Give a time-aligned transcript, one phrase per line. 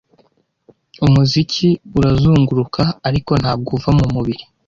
[1.05, 4.43] Umuziki urazunguruka, ariko ntabwo uva mumubiri,